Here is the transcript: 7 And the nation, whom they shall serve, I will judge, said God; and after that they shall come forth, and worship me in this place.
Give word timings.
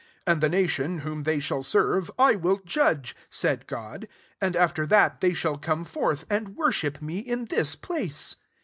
7 0.27 0.33
And 0.33 0.41
the 0.41 0.49
nation, 0.49 0.97
whom 1.01 1.21
they 1.21 1.39
shall 1.39 1.61
serve, 1.61 2.09
I 2.17 2.35
will 2.35 2.59
judge, 2.65 3.15
said 3.29 3.67
God; 3.67 4.07
and 4.41 4.55
after 4.55 4.87
that 4.87 5.21
they 5.21 5.35
shall 5.35 5.59
come 5.59 5.85
forth, 5.85 6.25
and 6.27 6.55
worship 6.55 7.03
me 7.03 7.19
in 7.19 7.45
this 7.45 7.75
place. 7.75 8.35